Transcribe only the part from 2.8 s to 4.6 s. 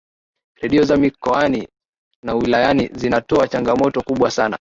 zinatoa changamoto kubwa sana